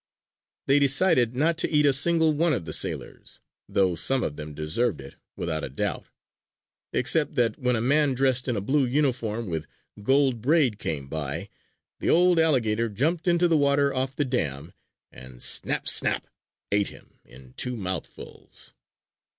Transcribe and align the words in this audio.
They 0.65 0.79
decided 0.79 1.35
not 1.35 1.59
to 1.59 1.69
eat 1.69 1.85
a 1.85 1.93
single 1.93 2.33
one 2.33 2.53
of 2.53 2.65
the 2.65 2.73
sailors, 2.73 3.39
though 3.69 3.93
some 3.93 4.23
of 4.23 4.35
them 4.35 4.55
deserved 4.55 4.99
it 4.99 5.15
without 5.35 5.63
a 5.63 5.69
doubt. 5.69 6.07
Except 6.91 7.35
that 7.35 7.59
when 7.59 7.75
a 7.75 7.81
man 7.81 8.15
dressed 8.15 8.47
in 8.47 8.55
a 8.57 8.61
blue 8.61 8.83
uniform 8.87 9.45
with 9.45 9.67
gold 10.01 10.41
braid 10.41 10.79
came 10.79 11.07
by, 11.07 11.49
the 11.99 12.09
old 12.09 12.39
alligator 12.39 12.89
jumped 12.89 13.27
into 13.27 13.47
the 13.47 13.55
water 13.57 13.93
off 13.93 14.15
the 14.15 14.25
dam, 14.25 14.73
and 15.11 15.43
snap! 15.43 15.87
snap! 15.87 16.25
ate 16.71 16.87
him 16.89 17.19
in 17.23 17.53
two 17.53 17.77
mouthfuls. 17.77 18.73